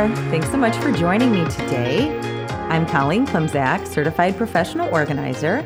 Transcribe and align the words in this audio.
There. 0.00 0.16
Thanks 0.30 0.50
so 0.50 0.56
much 0.56 0.74
for 0.78 0.90
joining 0.90 1.30
me 1.30 1.44
today. 1.50 2.18
I'm 2.70 2.86
Colleen 2.86 3.26
Klimczak, 3.26 3.86
certified 3.86 4.34
professional 4.34 4.88
organizer. 4.94 5.62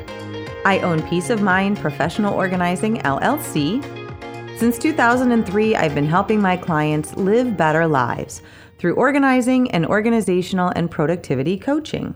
I 0.65 0.79
own 0.79 1.01
Peace 1.07 1.29
of 1.29 1.41
Mind 1.41 1.77
Professional 1.77 2.33
Organizing 2.33 2.97
LLC. 2.97 3.81
Since 4.59 4.77
2003, 4.79 5.77
I've 5.77 5.95
been 5.95 6.05
helping 6.05 6.41
my 6.41 6.57
clients 6.57 7.15
live 7.15 7.55
better 7.55 7.87
lives 7.87 8.41
through 8.77 8.95
organizing 8.95 9.71
and 9.71 9.85
organizational 9.85 10.73
and 10.75 10.91
productivity 10.91 11.57
coaching. 11.57 12.13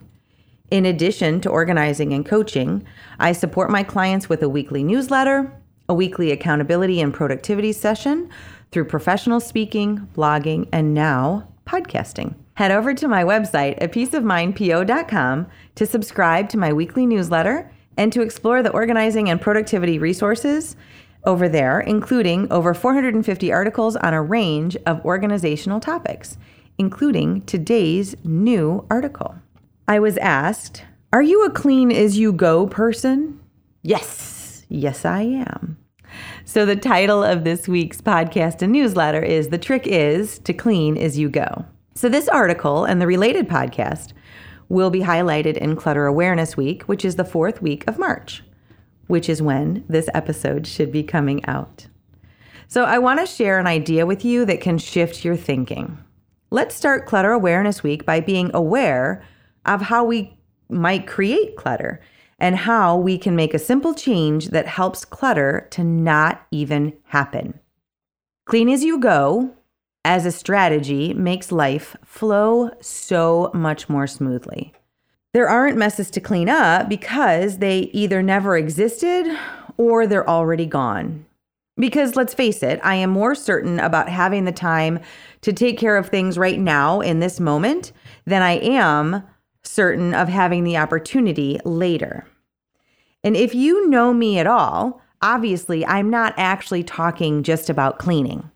In 0.72 0.88
addition 0.88 1.40
to 1.40 1.50
organizing 1.50 2.12
and 2.12 2.26
coaching, 2.26 2.86
I 3.22 3.32
support 3.32 3.70
my 3.70 3.84
clients 3.84 4.28
with 4.28 4.44
a 4.44 4.50
weekly 4.50 4.84
newsletter, 4.84 5.54
a 5.88 5.94
weekly 5.94 6.32
accountability 6.32 7.00
and 7.00 7.14
productivity 7.14 7.72
session 7.72 8.30
through 8.72 8.86
professional 8.86 9.40
speaking, 9.40 10.10
blogging, 10.14 10.68
and 10.74 10.94
now 10.94 11.49
podcasting. 11.70 12.34
Head 12.56 12.72
over 12.72 12.94
to 12.96 13.08
my 13.08 13.24
website 13.24 13.78
at 13.80 13.92
peaceofmindpo.com 13.92 15.48
to 15.76 15.86
subscribe 15.86 16.50
to 16.50 16.58
my 16.58 16.74
weekly 16.74 17.06
newsletter 17.06 17.72
and 17.96 18.12
to 18.12 18.22
explore 18.22 18.64
the 18.64 18.72
organizing 18.72 19.30
and 19.30 19.40
productivity 19.40 20.00
resources 20.00 20.76
over 21.26 21.48
there, 21.48 21.80
including 21.82 22.52
over 22.52 22.74
450 22.74 23.52
articles 23.52 23.96
on 23.98 24.14
a 24.14 24.22
range 24.22 24.78
of 24.86 25.06
organizational 25.06 25.80
topics, 25.80 26.38
including 26.78 27.42
today's 27.44 28.16
new 28.24 28.86
article. 28.90 29.36
I 29.88 30.00
was 30.00 30.18
asked, 30.18 30.86
Are 31.14 31.22
you 31.22 31.46
a 31.46 31.52
clean 31.52 31.92
as 31.92 32.18
you 32.18 32.34
go 32.34 32.68
person? 32.68 33.40
Yes, 33.84 34.66
yes, 34.70 35.06
I 35.06 35.22
am. 35.22 35.78
So, 36.50 36.66
the 36.66 36.76
title 36.76 37.24
of 37.24 37.44
this 37.44 37.68
week's 37.68 38.02
podcast 38.02 38.64
and 38.64 38.74
newsletter 38.74 39.22
is 39.22 39.50
The 39.50 39.60
Trick 39.60 39.86
is 39.86 40.40
to 40.40 40.52
Clean 40.52 40.98
as 40.98 41.16
You 41.16 41.30
Go. 41.30 41.64
So, 41.94 42.10
this 42.10 42.28
article 42.28 42.86
and 42.86 43.00
the 43.00 43.06
related 43.06 43.48
podcast 43.48 44.14
will 44.68 44.90
be 44.90 45.02
highlighted 45.02 45.58
in 45.58 45.76
Clutter 45.76 46.08
Awareness 46.08 46.58
Week, 46.58 46.82
which 46.86 47.06
is 47.06 47.18
the 47.18 47.24
fourth 47.24 47.62
week 47.62 47.88
of 47.88 48.00
March, 48.00 48.44
which 49.06 49.30
is 49.30 49.44
when 49.44 49.86
this 49.88 50.10
episode 50.16 50.66
should 50.66 50.92
be 50.92 51.04
coming 51.04 51.46
out. 51.46 51.86
So, 52.68 52.84
I 52.84 52.98
want 52.98 53.20
to 53.20 53.28
share 53.28 53.60
an 53.60 53.68
idea 53.68 54.08
with 54.08 54.26
you 54.26 54.44
that 54.46 54.60
can 54.60 54.80
shift 54.80 55.24
your 55.24 55.38
thinking. 55.38 56.00
Let's 56.50 56.74
start 56.74 57.06
Clutter 57.06 57.32
Awareness 57.32 57.84
Week 57.84 58.08
by 58.08 58.22
being 58.22 58.50
aware 58.56 59.24
of 59.68 59.84
how 59.84 60.04
we 60.04 60.36
might 60.68 61.06
create 61.06 61.58
clutter 61.58 62.02
and 62.40 62.56
how 62.56 62.96
we 62.96 63.18
can 63.18 63.36
make 63.36 63.54
a 63.54 63.60
simple 63.60 63.94
change 63.94 64.50
that 64.50 64.68
helps 64.68 65.06
clutter 65.06 65.68
to 65.72 65.84
not 65.84 66.46
even 66.52 66.94
happen. 67.06 67.60
Clean 68.46 68.70
as 68.70 68.84
you 68.84 69.00
go 69.00 69.54
as 70.06 70.26
a 70.26 70.32
strategy 70.32 71.14
makes 71.14 71.52
life 71.52 71.96
flow 72.04 72.72
so 72.82 73.52
much 73.54 73.90
more 73.90 74.08
smoothly. 74.08 74.74
There 75.34 75.48
aren't 75.48 75.78
messes 75.78 76.10
to 76.12 76.22
clean 76.22 76.50
up 76.50 76.90
because 76.90 77.60
they 77.60 77.82
either 77.94 78.24
never 78.24 78.58
existed 78.58 79.28
or 79.78 80.08
they're 80.08 80.28
already 80.28 80.66
gone. 80.66 81.26
Because 81.78 82.16
let's 82.16 82.34
face 82.34 82.64
it, 82.64 82.80
I 82.84 82.96
am 82.96 83.12
more 83.12 83.36
certain 83.36 83.80
about 83.80 84.10
having 84.10 84.46
the 84.46 84.52
time 84.52 85.00
to 85.42 85.54
take 85.54 85.78
care 85.78 85.96
of 85.96 86.10
things 86.10 86.38
right 86.38 86.60
now 86.60 87.00
in 87.00 87.20
this 87.20 87.40
moment 87.40 87.94
than 88.26 88.42
I 88.42 88.54
am 88.54 89.24
certain 89.64 90.14
of 90.14 90.28
having 90.28 90.64
the 90.64 90.78
opportunity 90.78 91.60
later. 91.64 92.26
And 93.24 93.36
if 93.36 93.54
you 93.54 93.90
know 93.90 94.14
me 94.14 94.40
at 94.40 94.48
all, 94.48 95.02
obviously 95.22 95.86
I'm 95.86 96.10
not 96.10 96.34
actually 96.38 96.84
talking 96.84 97.44
just 97.44 97.70
about 97.70 98.00
cleaning. 98.00 98.50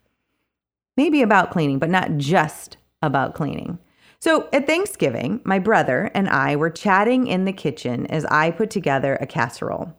Maybe 0.96 1.22
about 1.22 1.51
cleaning, 1.51 1.79
but 1.79 1.90
not 1.90 2.18
just 2.18 2.78
about 3.01 3.34
cleaning. 3.34 3.79
So 4.19 4.47
at 4.53 4.68
Thanksgiving, 4.68 5.41
my 5.44 5.59
brother 5.59 6.09
and 6.13 6.29
I 6.29 6.56
were 6.56 6.69
chatting 6.69 7.28
in 7.28 7.44
the 7.44 7.51
kitchen 7.51 8.07
as 8.07 8.24
I 8.25 8.51
put 8.51 8.69
together 8.69 9.18
a 9.19 9.28
casserole. 9.28 9.94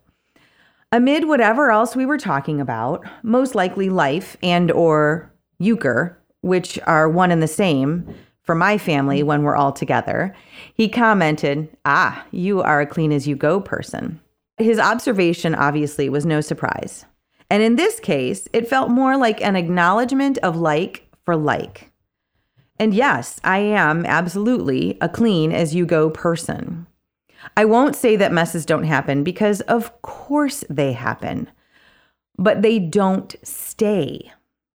Amid 0.91 1.29
whatever 1.29 1.71
else 1.71 1.95
we 1.95 2.07
were 2.07 2.17
talking 2.17 2.61
about, 2.61 3.05
most 3.23 3.55
likely 3.55 3.91
life 3.91 4.37
and 4.43 4.71
or 4.71 5.31
euchre, 5.59 6.17
which 6.41 6.79
are 6.87 7.09
one 7.09 7.33
and 7.33 7.43
the 7.43 7.49
same 7.49 8.15
for 8.43 8.55
my 8.55 8.79
family 8.79 9.23
when 9.23 9.43
we're 9.43 9.57
all 9.57 9.73
together, 9.73 10.35
he 10.75 10.89
commented, 10.89 11.69
"Ah, 11.85 12.25
you 12.31 12.63
are 12.63 12.81
a 12.81 12.87
clean 12.87 13.13
as 13.13 13.27
you 13.27 13.35
go 13.37 13.61
person." 13.61 14.21
His 14.57 14.79
observation 14.79 15.55
obviously 15.55 16.09
was 16.09 16.25
no 16.25 16.41
surprise. 16.41 17.05
And 17.51 17.63
in 17.63 17.77
this 17.77 18.01
case, 18.01 18.49
it 18.53 18.69
felt 18.69 18.91
more 18.91 19.17
like 19.17 19.41
an 19.41 19.57
acknowledgement 19.57 20.39
of 20.39 20.57
like 20.57 21.09
for 21.25 21.37
like. 21.37 21.91
And 22.79 22.95
yes, 22.95 23.41
I 23.45 23.59
am 23.59 24.05
absolutely 24.05 24.99
a 25.01 25.09
clean 25.09 25.53
as 25.53 25.75
you 25.75 25.87
go 25.87 26.11
person. 26.11 26.87
I 27.57 27.65
won't 27.65 27.95
say 27.95 28.17
that 28.17 28.33
messes 28.33 28.67
don't 28.67 28.85
happen 28.85 29.23
because, 29.23 29.61
of 29.63 30.03
course, 30.03 30.65
they 30.71 30.93
happen, 30.93 31.51
but 32.39 32.63
they 32.63 32.79
don't 32.79 33.37
stay. 33.43 34.33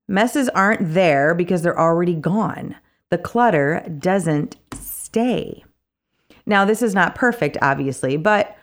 Messes 0.08 0.50
aren't 0.50 0.94
there 0.94 1.34
because 1.34 1.62
they're 1.62 1.80
already 1.80 2.16
gone. 2.16 2.76
The 3.10 3.18
clutter 3.18 3.84
doesn't 3.98 4.56
stay. 4.74 5.64
Now, 6.46 6.64
this 6.66 6.82
is 6.82 6.96
not 6.96 7.16
perfect, 7.16 7.58
obviously, 7.62 8.18
but 8.18 8.56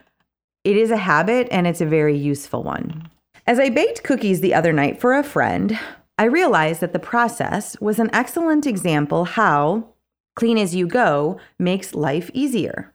it 0.67 0.77
is 0.77 0.91
a 0.91 0.97
habit 0.97 1.47
and 1.53 1.65
it's 1.65 1.81
a 1.81 1.87
very 1.87 2.17
useful 2.17 2.65
one. 2.65 3.09
As 3.47 3.61
I 3.61 3.69
baked 3.69 4.03
cookies 4.03 4.41
the 4.41 4.53
other 4.53 4.73
night 4.73 5.01
for 5.01 5.15
a 5.15 5.23
friend, 5.23 5.79
I 6.19 6.25
realized 6.25 6.81
that 6.81 6.93
the 6.93 6.99
process 6.99 7.81
was 7.81 8.01
an 8.01 8.11
excellent 8.13 8.67
example 8.67 9.27
how 9.27 9.87
clean 10.35 10.59
as 10.59 10.75
you 10.75 10.89
go 10.89 11.39
makes 11.61 11.95
life 11.95 12.33
easier. 12.35 12.93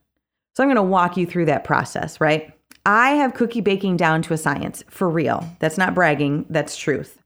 So 0.53 0.63
I'm 0.63 0.67
going 0.67 0.75
to 0.75 0.81
walk 0.81 1.15
you 1.15 1.25
through 1.25 1.45
that 1.45 1.63
process, 1.63 2.19
right? 2.19 2.53
I 2.85 3.11
have 3.11 3.35
cookie 3.35 3.61
baking 3.61 3.95
down 3.95 4.21
to 4.23 4.33
a 4.33 4.37
science, 4.37 4.83
for 4.89 5.09
real. 5.09 5.47
That's 5.59 5.77
not 5.77 5.95
bragging, 5.95 6.47
that's 6.49 6.75
truth. 6.75 7.19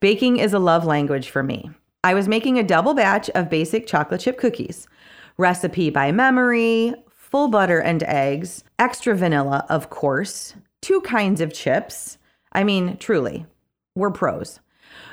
Baking 0.00 0.38
is 0.38 0.52
a 0.52 0.58
love 0.58 0.84
language 0.84 1.30
for 1.30 1.44
me. 1.44 1.70
I 2.02 2.14
was 2.14 2.26
making 2.26 2.58
a 2.58 2.64
double 2.64 2.94
batch 2.94 3.30
of 3.30 3.48
basic 3.48 3.86
chocolate 3.86 4.22
chip 4.22 4.36
cookies, 4.36 4.88
recipe 5.36 5.90
by 5.90 6.10
memory, 6.10 6.92
full 7.32 7.48
butter 7.48 7.78
and 7.78 8.02
eggs, 8.02 8.62
extra 8.78 9.16
vanilla, 9.16 9.64
of 9.70 9.88
course, 9.88 10.54
two 10.82 11.00
kinds 11.00 11.40
of 11.40 11.50
chips. 11.50 12.18
I 12.52 12.62
mean, 12.62 12.98
truly, 12.98 13.46
we're 13.94 14.10
pros. 14.10 14.60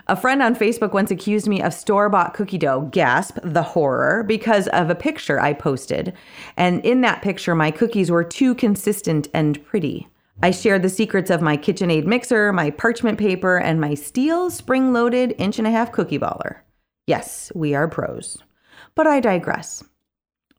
A 0.10 0.18
friend 0.18 0.42
on 0.42 0.54
Facebook 0.54 0.92
once 0.92 1.12
accused 1.12 1.48
me 1.48 1.62
of 1.62 1.74
store 1.74 2.10
bought 2.10 2.34
cookie 2.34 2.58
dough, 2.58 2.90
gasp, 2.92 3.38
the 3.42 3.64
horror, 3.64 4.26
because 4.28 4.68
of 4.68 4.90
a 4.90 4.96
picture 4.96 5.40
I 5.40 5.54
posted. 5.54 6.12
And 6.58 6.84
in 6.86 7.00
that 7.02 7.22
picture, 7.22 7.56
my 7.56 7.72
cookies 7.72 8.12
were 8.12 8.26
too 8.26 8.54
consistent 8.54 9.30
and 9.34 9.64
pretty. 9.64 10.10
I 10.44 10.52
shared 10.52 10.82
the 10.82 10.90
secrets 10.90 11.30
of 11.30 11.42
my 11.42 11.56
KitchenAid 11.56 12.06
mixer, 12.06 12.52
my 12.52 12.70
parchment 12.70 13.18
paper, 13.18 13.58
and 13.58 13.80
my 13.80 13.94
steel 13.94 14.52
spring 14.52 14.92
loaded 14.92 15.36
inch 15.38 15.58
and 15.58 15.68
a 15.68 15.72
half 15.72 15.94
cookie 15.94 16.20
baller. 16.20 16.58
Yes, 17.08 17.50
we 17.56 17.76
are 17.76 17.88
pros. 17.88 18.44
But 18.94 19.08
I 19.08 19.22
digress. 19.22 19.86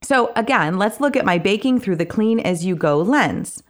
So, 0.03 0.33
again, 0.35 0.79
let's 0.79 1.01
look 1.01 1.17
at 1.17 1.25
my 1.25 1.39
baking 1.39 1.81
through 1.81 1.97
the 1.97 2.07
clean 2.07 2.41
as 2.41 2.65
you 2.65 2.75
go 2.75 2.99
lens. 2.99 3.63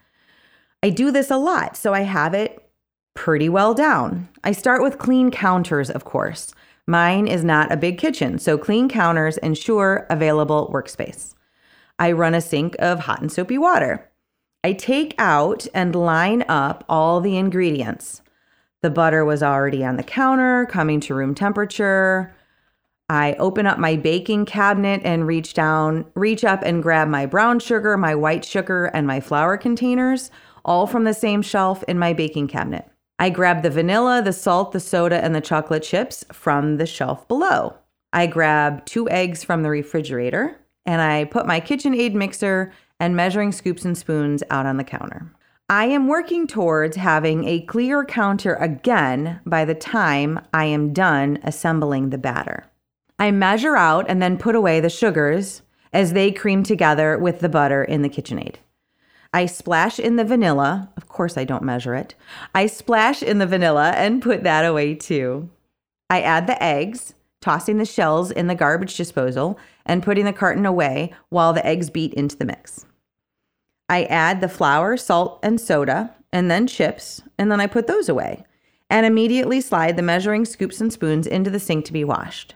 I 0.83 0.91
do 0.91 1.11
this 1.11 1.31
a 1.31 1.37
lot, 1.37 1.77
so 1.77 1.93
I 1.93 2.03
have 2.03 2.35
it 2.35 2.71
pretty 3.15 3.49
well 3.49 3.75
down. 3.75 4.29
I 4.45 4.53
start 4.53 4.83
with 4.83 4.99
clean 4.99 5.31
counters, 5.31 5.91
of 5.91 6.05
course. 6.05 6.55
Mine 6.87 7.27
is 7.27 7.45
not 7.45 7.71
a 7.71 7.77
big 7.77 7.99
kitchen, 7.99 8.39
so 8.39 8.57
clean 8.57 8.89
counters 8.89 9.37
ensure 9.39 10.07
available 10.09 10.71
workspace. 10.73 11.35
I 11.99 12.13
run 12.13 12.35
a 12.35 12.41
sink 12.41 12.77
of 12.79 13.01
hot 13.01 13.21
and 13.21 13.31
soapy 13.31 13.59
water. 13.59 14.11
I 14.65 14.73
take 14.73 15.15
out 15.19 15.67
and 15.75 15.95
line 15.95 16.45
up 16.49 16.85
all 16.89 17.21
the 17.21 17.37
ingredients. 17.37 18.23
The 18.83 18.91
butter 18.91 19.25
was 19.25 19.43
already 19.43 19.85
on 19.85 19.97
the 19.97 20.03
counter, 20.03 20.67
coming 20.67 21.01
to 21.01 21.15
room 21.15 21.35
temperature. 21.35 22.35
I 23.11 23.35
open 23.41 23.67
up 23.67 23.77
my 23.77 23.97
baking 23.97 24.45
cabinet 24.45 25.01
and 25.03 25.27
reach 25.27 25.53
down, 25.53 26.05
reach 26.15 26.45
up 26.45 26.63
and 26.63 26.81
grab 26.81 27.09
my 27.09 27.27
brown 27.27 27.59
sugar, 27.59 27.97
my 27.97 28.15
white 28.15 28.45
sugar, 28.45 28.85
and 28.85 29.05
my 29.05 29.19
flour 29.19 29.57
containers, 29.57 30.31
all 30.65 30.87
from 30.87 31.03
the 31.03 31.13
same 31.13 31.43
shelf 31.43 31.83
in 31.89 31.99
my 31.99 32.13
baking 32.13 32.47
cabinet. 32.47 32.89
I 33.19 33.31
grab 33.31 33.65
the 33.65 33.71
vanilla, 33.71 34.23
the 34.23 34.33
salt, 34.33 34.71
the 34.71 34.79
soda, 34.79 35.25
and 35.25 35.35
the 35.35 35.41
chocolate 35.41 35.83
chips 35.83 36.25
from 36.33 36.77
the 36.77 36.87
shelf 36.87 37.27
below. 37.27 37.75
I 38.13 38.29
grab 38.29 38.87
two 38.87 39.11
eggs 39.11 39.43
from 39.43 39.65
the 39.65 39.71
refrigerator 39.71 40.61
and 40.87 41.03
I 41.03 41.25
put 41.25 41.49
my 41.49 41.61
KitchenAid 41.61 42.15
mixer 42.15 42.73
and 43.01 43.17
measuring 43.17 43.51
scoops 43.51 43.85
and 43.85 43.99
spoons 43.99 44.45
out 44.51 44.67
on 44.67 44.77
the 44.77 44.85
counter. 44.85 45.35
I 45.69 45.87
am 45.87 46.07
working 46.07 46.47
towards 46.47 46.97
having 46.97 47.45
a 47.49 47.63
clear 47.63 48.05
counter 48.05 48.55
again 48.55 49.41
by 49.45 49.65
the 49.65 49.75
time 49.75 50.47
I 50.55 50.67
am 50.67 50.93
done 50.93 51.41
assembling 51.43 52.11
the 52.11 52.19
batter. 52.19 52.70
I 53.21 53.31
measure 53.31 53.77
out 53.77 54.07
and 54.09 54.23
then 54.23 54.39
put 54.39 54.55
away 54.55 54.81
the 54.81 54.89
sugars 54.89 55.61
as 55.93 56.15
they 56.15 56.33
cream 56.33 56.63
together 56.63 57.19
with 57.19 57.41
the 57.41 57.51
butter 57.51 57.85
in 57.85 58.01
the 58.01 58.09
KitchenAid. 58.09 58.55
I 59.35 59.45
splash 59.45 59.99
in 59.99 60.17
the 60.17 60.25
vanilla. 60.25 60.91
Of 60.97 61.07
course, 61.07 61.37
I 61.37 61.45
don't 61.45 61.63
measure 61.63 61.95
it. 61.95 62.15
I 62.55 62.67
splash 62.67 63.23
in 63.23 63.37
the 63.37 63.47
vanilla 63.47 63.91
and 63.91 64.23
put 64.23 64.43
that 64.45 64.65
away 64.65 64.95
too. 64.95 65.51
I 66.09 66.23
add 66.23 66.47
the 66.47 66.61
eggs, 66.63 67.13
tossing 67.43 67.77
the 67.77 67.85
shells 67.85 68.31
in 68.31 68.47
the 68.47 68.55
garbage 68.55 68.97
disposal 68.97 69.59
and 69.85 70.03
putting 70.03 70.25
the 70.25 70.33
carton 70.33 70.65
away 70.65 71.13
while 71.29 71.53
the 71.53 71.65
eggs 71.65 71.91
beat 71.91 72.15
into 72.15 72.39
the 72.39 72.47
mix. 72.47 72.87
I 73.91 74.05
add 74.05 74.41
the 74.41 74.49
flour, 74.49 74.97
salt, 74.97 75.41
and 75.43 75.61
soda, 75.61 76.15
and 76.33 76.51
then 76.51 76.67
chips, 76.67 77.21
and 77.39 77.53
then 77.53 77.61
I 77.61 77.67
put 77.67 77.87
those 77.87 78.09
away 78.09 78.45
and 78.89 79.05
immediately 79.05 79.61
slide 79.61 79.97
the 79.97 80.03
measuring 80.03 80.47
scoops 80.47 80.81
and 80.81 80.91
spoons 80.91 81.27
into 81.27 81.51
the 81.51 81.61
sink 81.61 81.85
to 81.85 81.93
be 81.93 82.03
washed. 82.03 82.55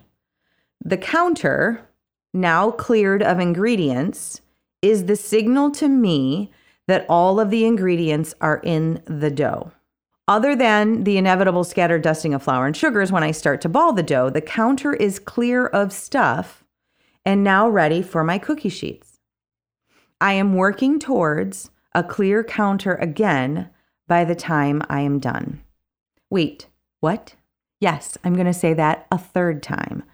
The 0.85 0.99
counter, 0.99 1.89
now 2.33 2.71
cleared 2.71 3.23
of 3.23 3.41
ingredients, 3.41 4.43
is 4.83 5.07
the 5.07 5.17
signal 5.17 5.71
to 5.73 5.89
me 5.89 6.51
that 6.87 7.07
all 7.09 7.41
of 7.41 7.51
the 7.51 7.65
ingredients 7.65 8.35
are 8.41 8.61
in 8.63 9.03
the 9.07 9.31
dough. 9.31 9.73
Other 10.29 10.55
than 10.55 11.05
the 11.05 11.17
inevitable 11.17 11.65
scattered 11.65 12.03
dusting 12.03 12.35
of 12.35 12.43
flour 12.43 12.67
and 12.67 12.77
sugars 12.77 13.11
when 13.11 13.23
I 13.23 13.31
start 13.31 13.61
to 13.63 13.69
ball 13.69 13.93
the 13.93 14.03
dough, 14.03 14.29
the 14.29 14.41
counter 14.41 14.93
is 14.93 15.19
clear 15.19 15.67
of 15.67 15.93
stuff 15.93 16.65
and 17.25 17.43
now 17.43 17.69
ready 17.69 18.03
for 18.03 18.23
my 18.23 18.39
cookie 18.39 18.69
sheets. 18.69 19.19
I 20.21 20.35
am 20.35 20.55
working 20.55 20.99
towards 20.99 21.71
a 21.95 22.03
clear 22.03 22.45
counter 22.45 22.95
again 22.95 23.71
by 24.07 24.25
the 24.25 24.35
time 24.35 24.83
I 24.89 25.01
am 25.01 25.19
done. 25.19 25.63
Wait, 26.31 26.69
what? 27.01 27.35
Yes, 27.81 28.17
I'm 28.25 28.35
going 28.35 28.47
to 28.47 28.53
say 28.53 28.75
that 28.75 29.07
a 29.11 29.19
third 29.19 29.63
time. 29.63 30.05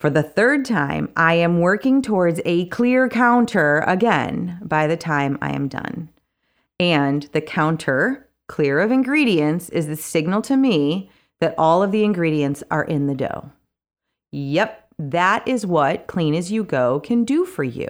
For 0.00 0.10
the 0.10 0.22
third 0.22 0.64
time, 0.64 1.10
I 1.16 1.34
am 1.34 1.60
working 1.60 2.02
towards 2.02 2.40
a 2.44 2.66
clear 2.66 3.08
counter 3.08 3.78
again 3.86 4.58
by 4.62 4.86
the 4.86 4.96
time 4.96 5.38
I 5.40 5.52
am 5.52 5.68
done. 5.68 6.10
And 6.78 7.22
the 7.32 7.40
counter, 7.40 8.28
clear 8.46 8.80
of 8.80 8.90
ingredients, 8.90 9.68
is 9.70 9.86
the 9.86 9.96
signal 9.96 10.42
to 10.42 10.56
me 10.56 11.10
that 11.40 11.54
all 11.56 11.82
of 11.82 11.92
the 11.92 12.04
ingredients 12.04 12.62
are 12.70 12.84
in 12.84 13.06
the 13.06 13.14
dough. 13.14 13.50
Yep, 14.32 14.88
that 14.98 15.46
is 15.46 15.64
what 15.66 16.06
Clean 16.06 16.34
As 16.34 16.50
You 16.50 16.64
Go 16.64 17.00
can 17.00 17.24
do 17.24 17.44
for 17.44 17.64
you. 17.64 17.88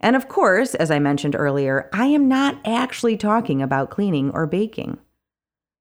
And 0.00 0.16
of 0.16 0.28
course, 0.28 0.74
as 0.74 0.90
I 0.90 0.98
mentioned 0.98 1.36
earlier, 1.36 1.88
I 1.92 2.06
am 2.06 2.26
not 2.26 2.58
actually 2.64 3.16
talking 3.16 3.62
about 3.62 3.90
cleaning 3.90 4.30
or 4.30 4.46
baking. 4.46 4.98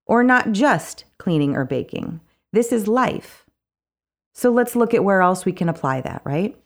Or 0.06 0.24
not 0.24 0.52
just 0.52 1.06
cleaning 1.18 1.56
or 1.56 1.66
baking. 1.66 2.22
This 2.54 2.72
is 2.72 2.88
life. 2.88 3.46
So 4.34 4.50
let's 4.52 4.76
look 4.76 4.94
at 4.94 5.04
where 5.04 5.22
else 5.22 5.46
we 5.46 5.52
can 5.52 5.70
apply 5.70 6.02
that, 6.02 6.22
right? 6.24 6.58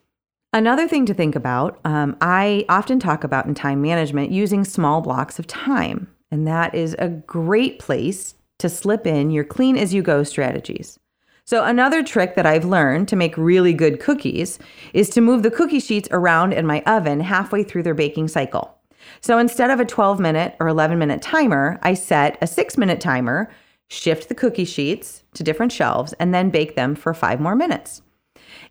Another 0.53 0.87
thing 0.87 1.05
to 1.07 1.13
think 1.13 1.35
about 1.35 1.79
um, 1.83 2.15
I 2.21 2.65
often 2.69 2.99
talk 2.99 3.23
about 3.23 3.45
in 3.45 3.55
time 3.55 3.81
management 3.81 4.31
using 4.31 4.63
small 4.63 5.01
blocks 5.01 5.37
of 5.39 5.47
time. 5.47 6.07
And 6.31 6.47
that 6.47 6.73
is 6.73 6.95
a 6.97 7.09
great 7.09 7.79
place 7.79 8.35
to 8.59 8.69
slip 8.69 9.05
in 9.05 9.31
your 9.31 9.43
clean 9.43 9.77
as 9.77 9.93
you 9.93 10.01
go 10.01 10.23
strategies. 10.23 10.99
So, 11.47 11.63
another 11.63 12.01
trick 12.01 12.35
that 12.35 12.47
I've 12.47 12.65
learned 12.65 13.07
to 13.09 13.15
make 13.15 13.37
really 13.37 13.71
good 13.71 13.99
cookies 13.99 14.57
is 14.93 15.09
to 15.11 15.21
move 15.21 15.43
the 15.43 15.51
cookie 15.51 15.79
sheets 15.79 16.09
around 16.11 16.53
in 16.53 16.65
my 16.65 16.81
oven 16.87 17.19
halfway 17.19 17.63
through 17.63 17.83
their 17.83 17.93
baking 17.93 18.29
cycle. 18.29 18.75
So, 19.21 19.37
instead 19.37 19.69
of 19.69 19.79
a 19.79 19.85
12 19.85 20.19
minute 20.19 20.55
or 20.59 20.67
11 20.67 20.97
minute 20.97 21.21
timer, 21.21 21.79
I 21.83 21.93
set 21.93 22.37
a 22.41 22.47
six 22.47 22.77
minute 22.77 22.99
timer, 22.99 23.51
shift 23.89 24.29
the 24.29 24.35
cookie 24.35 24.65
sheets 24.65 25.23
to 25.33 25.43
different 25.43 25.71
shelves, 25.71 26.13
and 26.13 26.33
then 26.33 26.49
bake 26.49 26.75
them 26.75 26.95
for 26.95 27.13
five 27.13 27.39
more 27.39 27.55
minutes. 27.55 28.01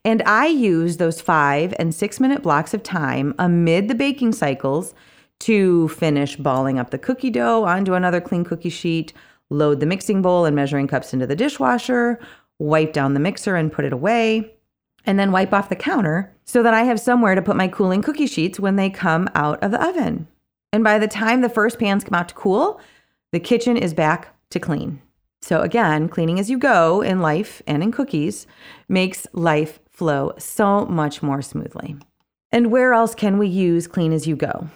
And 0.05 0.23
I 0.23 0.47
use 0.47 0.97
those 0.97 1.21
five 1.21 1.75
and 1.79 1.95
six 1.95 2.21
minute 2.21 2.43
blocks 2.43 2.75
of 2.75 2.83
time 2.83 3.35
amid 3.39 3.89
the 3.89 3.95
baking 3.95 4.33
cycles 4.33 4.95
to 5.41 5.89
finish 5.89 6.37
balling 6.37 6.79
up 6.79 6.91
the 6.91 6.99
cookie 6.99 7.31
dough 7.31 7.65
onto 7.65 7.95
another 7.95 8.21
clean 8.21 8.45
cookie 8.45 8.71
sheet, 8.71 9.13
load 9.51 9.81
the 9.81 9.87
mixing 9.87 10.23
bowl 10.23 10.45
and 10.45 10.57
measuring 10.57 10.87
cups 10.87 11.13
into 11.13 11.27
the 11.27 11.37
dishwasher, 11.37 12.19
wipe 12.59 12.93
down 12.93 13.15
the 13.15 13.21
mixer 13.21 13.57
and 13.57 13.73
put 13.73 13.85
it 13.85 13.93
away, 13.93 14.55
and 15.07 15.19
then 15.19 15.33
wipe 15.33 15.53
off 15.53 15.69
the 15.69 15.77
counter 15.77 16.33
so 16.45 16.63
that 16.63 16.75
I 16.75 16.85
have 16.85 17.01
somewhere 17.01 17.35
to 17.35 17.43
put 17.43 17.57
my 17.57 17.69
cooling 17.69 18.03
cookie 18.03 18.27
sheets 18.27 18.61
when 18.61 18.77
they 18.77 18.91
come 18.91 19.29
out 19.35 19.63
of 19.63 19.71
the 19.71 19.85
oven. 19.85 20.29
And 20.73 20.83
by 20.83 20.99
the 20.99 21.09
time 21.09 21.41
the 21.41 21.49
first 21.49 21.79
pans 21.79 22.05
come 22.05 22.15
out 22.15 22.29
to 22.29 22.35
cool, 22.35 22.81
the 23.33 23.41
kitchen 23.41 23.77
is 23.77 23.95
back 23.95 24.34
to 24.55 24.61
clean. 24.61 25.03
So, 25.43 25.61
again, 25.61 26.09
cleaning 26.09 26.41
as 26.41 26.49
you 26.49 26.57
go 26.57 27.03
in 27.03 27.21
life 27.21 27.61
and 27.67 27.83
in 27.83 27.93
cookies 27.93 28.47
makes 28.89 29.27
life 29.35 29.79
flow 29.91 30.33
so 30.39 30.87
much 30.87 31.23
more 31.23 31.43
smoothly. 31.43 31.97
And 32.51 32.71
where 32.71 32.95
else 32.95 33.15
can 33.15 33.37
we 33.37 33.47
use 33.47 33.87
clean 33.87 34.13
as 34.15 34.27
you 34.27 34.37
go? 34.37 34.69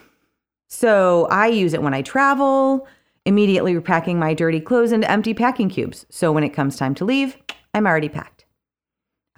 So, 0.68 1.26
I 1.30 1.46
use 1.46 1.72
it 1.72 1.82
when 1.82 1.94
I 1.94 2.02
travel, 2.02 2.86
immediately 3.24 3.74
repacking 3.74 4.18
my 4.18 4.34
dirty 4.34 4.60
clothes 4.60 4.92
into 4.92 5.10
empty 5.10 5.32
packing 5.32 5.70
cubes. 5.70 6.04
So, 6.10 6.32
when 6.32 6.44
it 6.44 6.50
comes 6.50 6.76
time 6.76 6.94
to 6.96 7.06
leave, 7.06 7.38
I'm 7.72 7.86
already 7.86 8.10
packed. 8.10 8.44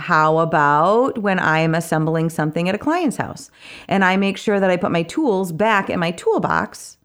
How 0.00 0.38
about 0.38 1.18
when 1.18 1.38
I'm 1.38 1.76
assembling 1.76 2.30
something 2.30 2.68
at 2.68 2.74
a 2.74 2.78
client's 2.78 3.18
house 3.18 3.52
and 3.86 4.04
I 4.04 4.16
make 4.16 4.36
sure 4.36 4.58
that 4.58 4.70
I 4.70 4.76
put 4.76 4.90
my 4.90 5.04
tools 5.04 5.52
back 5.52 5.90
in 5.90 6.00
my 6.00 6.10
toolbox 6.10 6.96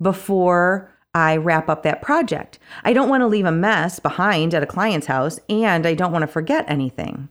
before 0.00 0.95
I 1.16 1.38
wrap 1.38 1.70
up 1.70 1.82
that 1.82 2.02
project? 2.02 2.58
I 2.84 2.92
don't 2.92 3.08
want 3.08 3.22
to 3.22 3.26
leave 3.26 3.46
a 3.46 3.50
mess 3.50 3.98
behind 3.98 4.52
at 4.52 4.62
a 4.62 4.66
client's 4.66 5.06
house 5.06 5.40
and 5.48 5.86
I 5.86 5.94
don't 5.94 6.12
want 6.12 6.24
to 6.24 6.26
forget 6.26 6.66
anything. 6.68 7.30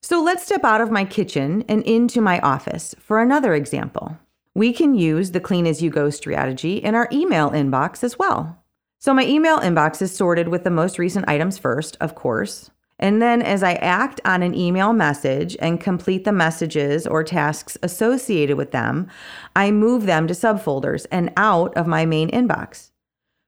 So 0.00 0.22
let's 0.22 0.42
step 0.42 0.64
out 0.64 0.80
of 0.80 0.90
my 0.90 1.04
kitchen 1.04 1.62
and 1.68 1.82
into 1.82 2.22
my 2.22 2.40
office 2.40 2.94
for 2.98 3.20
another 3.20 3.54
example. 3.54 4.16
We 4.54 4.72
can 4.72 4.94
use 4.94 5.32
the 5.32 5.40
clean 5.40 5.66
as 5.66 5.82
you 5.82 5.90
go 5.90 6.08
strategy 6.08 6.78
in 6.78 6.94
our 6.94 7.10
email 7.12 7.50
inbox 7.50 8.02
as 8.02 8.18
well. 8.18 8.64
So 9.00 9.12
my 9.12 9.26
email 9.26 9.58
inbox 9.58 10.00
is 10.00 10.16
sorted 10.16 10.48
with 10.48 10.64
the 10.64 10.70
most 10.70 10.98
recent 10.98 11.28
items 11.28 11.58
first, 11.58 11.98
of 12.00 12.14
course. 12.14 12.70
And 12.98 13.20
then, 13.20 13.42
as 13.42 13.62
I 13.62 13.74
act 13.74 14.22
on 14.24 14.42
an 14.42 14.54
email 14.54 14.94
message 14.94 15.54
and 15.60 15.78
complete 15.78 16.24
the 16.24 16.32
messages 16.32 17.06
or 17.06 17.22
tasks 17.22 17.76
associated 17.82 18.56
with 18.56 18.70
them, 18.70 19.08
I 19.54 19.72
move 19.72 20.06
them 20.06 20.26
to 20.28 20.32
subfolders 20.32 21.04
and 21.10 21.30
out 21.36 21.76
of 21.76 21.86
my 21.86 22.06
main 22.06 22.30
inbox. 22.30 22.92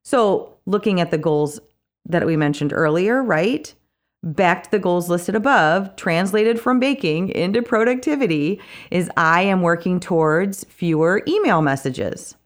So, 0.09 0.55
looking 0.65 1.03
at 1.03 1.11
the 1.11 1.19
goals 1.19 1.61
that 2.07 2.25
we 2.25 2.35
mentioned 2.35 2.73
earlier, 2.73 3.23
right? 3.23 3.75
Back 4.23 4.63
to 4.63 4.71
the 4.71 4.79
goals 4.79 5.11
listed 5.11 5.35
above, 5.35 5.95
translated 5.97 6.59
from 6.59 6.81
baking 6.81 7.29
into 7.29 7.61
productivity, 7.61 8.59
is 8.91 9.11
I 9.19 9.43
am 9.43 9.61
working 9.61 10.00
towards 10.00 10.65
fewer 10.65 11.23
email 11.29 11.61
messages. 11.61 12.37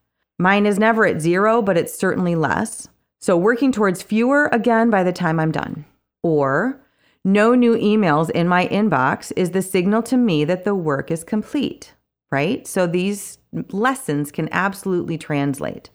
Mine 0.41 0.67
is 0.67 0.77
never 0.77 1.07
at 1.07 1.21
zero, 1.21 1.63
but 1.63 1.79
it's 1.79 1.97
certainly 1.97 2.35
less. 2.35 2.89
So, 3.21 3.37
working 3.37 3.71
towards 3.71 4.03
fewer 4.03 4.47
again 4.47 4.91
by 4.91 5.05
the 5.05 5.13
time 5.13 5.39
I'm 5.39 5.53
done. 5.53 5.85
Or 6.25 6.85
no 7.25 7.55
new 7.55 7.77
emails 7.77 8.29
in 8.31 8.49
my 8.49 8.67
inbox 8.67 9.33
is 9.37 9.53
the 9.53 9.63
signal 9.63 10.03
to 10.03 10.17
me 10.17 10.45
that 10.47 10.65
the 10.65 10.75
work 10.75 11.13
is 11.13 11.23
complete, 11.23 11.95
right? 12.33 12.67
So 12.67 12.89
these 12.89 13.39
lessons 13.71 14.33
can 14.33 14.49
absolutely 14.51 15.17
translate. 15.17 15.91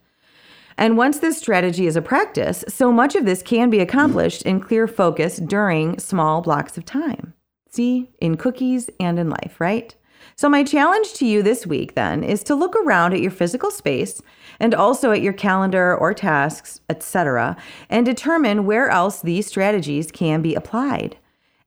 And 0.78 0.98
once 0.98 1.20
this 1.20 1.38
strategy 1.38 1.88
is 1.88 1.96
a 1.96 2.02
practice, 2.02 2.64
so 2.68 2.92
much 2.92 3.16
of 3.16 3.26
this 3.26 3.42
can 3.42 3.70
be 3.70 3.80
accomplished 3.80 4.44
in 4.44 4.60
clear 4.60 4.88
focus 4.88 5.38
during 5.38 5.98
small 5.98 6.42
blocks 6.42 6.78
of 6.78 6.86
time. 6.86 7.34
See, 7.72 8.12
in 8.22 8.38
cookies 8.38 8.90
and 9.00 9.18
in 9.18 9.30
life, 9.30 9.60
right? 9.60 9.96
So, 10.36 10.50
my 10.50 10.64
challenge 10.64 11.14
to 11.16 11.26
you 11.26 11.42
this 11.42 11.66
week 11.66 11.96
then 11.96 12.24
is 12.24 12.44
to 12.44 12.56
look 12.56 12.76
around 12.76 13.14
at 13.14 13.22
your 13.22 13.32
physical 13.32 13.72
space 13.72 14.22
and 14.60 14.76
also 14.76 15.12
at 15.12 15.22
your 15.22 15.34
calendar 15.34 15.96
or 15.96 16.14
tasks, 16.14 16.80
etc., 16.90 17.58
and 17.90 18.06
determine 18.06 18.66
where 18.66 18.90
else 18.90 19.22
these 19.22 19.48
strategies 19.48 20.12
can 20.12 20.42
be 20.42 20.54
applied. 20.54 21.18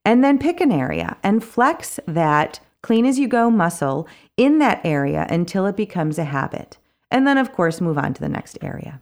And 0.05 0.23
then 0.23 0.39
pick 0.39 0.61
an 0.61 0.73
area 0.73 1.17
and 1.23 1.45
flex 1.45 2.01
that 2.07 2.61
clean 2.83 3.05
as 3.05 3.19
you 3.19 3.29
go 3.29 3.51
muscle 3.51 4.09
in 4.37 4.59
that 4.59 4.81
area 4.85 5.27
until 5.29 5.67
it 5.67 5.77
becomes 5.77 6.19
a 6.19 6.25
habit. 6.25 6.79
And 7.11 7.27
then, 7.27 7.39
of 7.39 7.53
course, 7.53 7.81
move 7.81 7.99
on 7.99 8.15
to 8.15 8.21
the 8.21 8.29
next 8.29 8.59
area. 8.63 9.01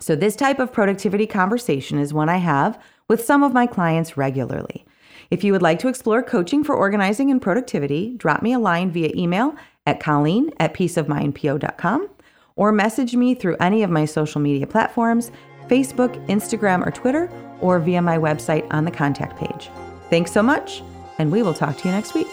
So, 0.00 0.16
this 0.16 0.34
type 0.34 0.58
of 0.58 0.72
productivity 0.72 1.26
conversation 1.26 1.98
is 1.98 2.14
one 2.14 2.28
I 2.28 2.38
have 2.38 2.80
with 3.08 3.24
some 3.24 3.42
of 3.42 3.52
my 3.52 3.66
clients 3.66 4.16
regularly. 4.16 4.86
If 5.30 5.44
you 5.44 5.52
would 5.52 5.62
like 5.62 5.78
to 5.80 5.88
explore 5.88 6.22
coaching 6.22 6.64
for 6.64 6.74
organizing 6.74 7.30
and 7.30 7.40
productivity, 7.40 8.14
drop 8.16 8.42
me 8.42 8.52
a 8.52 8.58
line 8.58 8.90
via 8.90 9.12
email 9.14 9.54
at 9.86 10.00
colleen 10.00 10.50
at 10.58 10.74
peaceofmindpo.com 10.74 12.08
or 12.56 12.72
message 12.72 13.14
me 13.14 13.34
through 13.34 13.56
any 13.60 13.82
of 13.82 13.90
my 13.90 14.04
social 14.04 14.40
media 14.40 14.66
platforms 14.66 15.30
Facebook, 15.68 16.26
Instagram, 16.26 16.84
or 16.84 16.90
Twitter, 16.90 17.30
or 17.60 17.78
via 17.78 18.02
my 18.02 18.18
website 18.18 18.66
on 18.72 18.84
the 18.84 18.90
contact 18.90 19.38
page. 19.38 19.70
Thanks 20.10 20.32
so 20.32 20.42
much, 20.42 20.82
and 21.18 21.30
we 21.30 21.42
will 21.42 21.54
talk 21.54 21.76
to 21.78 21.88
you 21.88 21.94
next 21.94 22.12
week. 22.12 22.26